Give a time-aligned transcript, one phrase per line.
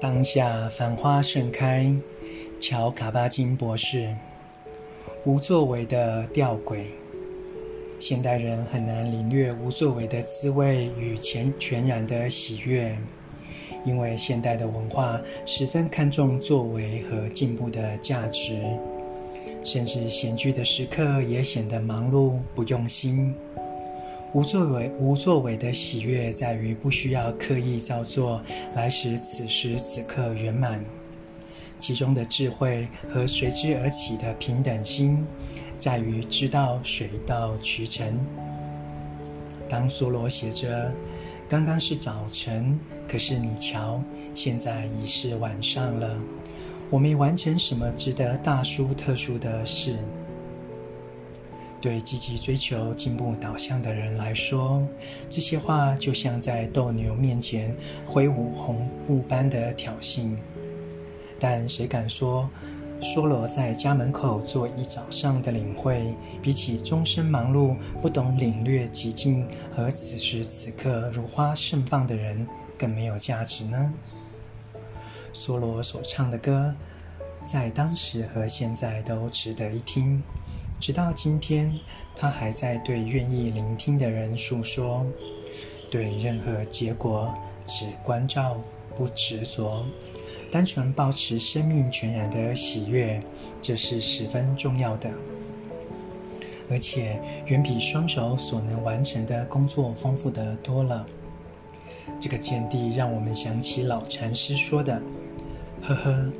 [0.00, 1.90] 当下繁花盛开，
[2.60, 4.14] 乔卡巴金博士。
[5.24, 6.84] 无作为的吊诡，
[7.98, 12.96] 现代人很难领略无作为的滋味与全全然的喜悦，
[13.84, 18.60] 因为现代的文化十分看重作为和进步的价值，
[19.64, 23.34] 甚至闲居的时刻也显得忙碌不用心。
[24.36, 28.42] 无作为，无作为的喜悦在于不需要刻意造作
[28.74, 30.84] 来使此时此刻圆满，
[31.78, 35.24] 其中的智慧和随之而起的平等心，
[35.78, 38.20] 在于知道水到渠成。
[39.70, 40.92] 当梭罗写着
[41.48, 44.02] “刚刚是早晨，可是你瞧，
[44.34, 46.14] 现在已是晚上了，
[46.90, 49.96] 我没完成什么值得大书特书的事。”
[51.80, 54.82] 对积极追求进步导向的人来说，
[55.28, 57.74] 这些话就像在斗牛面前
[58.06, 60.34] 挥舞红布般的挑衅。
[61.38, 62.48] 但谁敢说，
[63.02, 72.46] 梭罗在家门口做一早上的领会，比起终身忙碌、不懂领略寂静和此时此刻如花盛放的人
[72.78, 73.92] 更没有价值呢？
[75.34, 76.74] 梭罗所唱的歌，
[77.44, 80.22] 在当时和现在都值得一听。
[80.78, 81.72] 直到今天，
[82.14, 85.04] 他还在对愿意聆听的人诉说，
[85.90, 87.34] 对任何结果
[87.66, 88.56] 只关照
[88.96, 89.84] 不执着，
[90.50, 93.20] 单纯保持生命全然的喜悦，
[93.60, 95.10] 这是十分重要的，
[96.70, 101.06] 而且远比双手所能完成的工作丰富得多了。
[102.20, 105.02] 这个见地让我们想起老禅师说的
[105.82, 106.32] ：“呵呵。”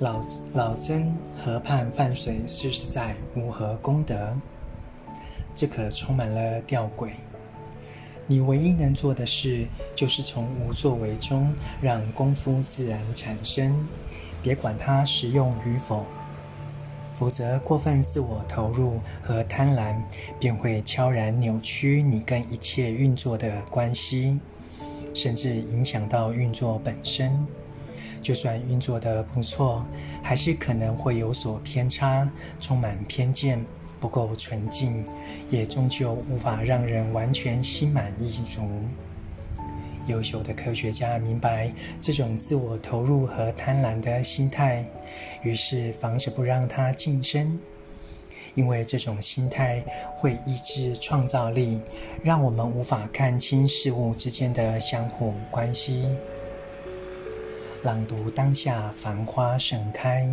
[0.00, 0.18] 老
[0.54, 4.34] 老僧河畔泛水，实实在无何功德。
[5.54, 7.10] 这可充满了吊诡。
[8.26, 13.76] 你唯一能做的事，就是从无作为中让功夫自然产生，
[14.42, 16.06] 别管它实用与否。
[17.14, 20.00] 否则，过分自我投入和贪婪，
[20.38, 24.40] 便会悄然扭曲你跟一切运作的关系，
[25.12, 27.46] 甚至影响到运作本身。
[28.22, 29.84] 就算运作得不错，
[30.22, 33.64] 还是可能会有所偏差，充满偏见，
[33.98, 35.04] 不够纯净，
[35.50, 38.62] 也终究无法让人完全心满意足。
[40.06, 44.84] 优秀的科学家明白这种自我投入和贪婪的心态，
[45.42, 47.58] 于是防止不让它晋升，
[48.54, 49.84] 因为这种心态
[50.16, 51.78] 会抑制创造力，
[52.24, 56.04] 让我们无法看清事物之间的相互关系。
[57.82, 60.28] 朗读当下繁花盛开。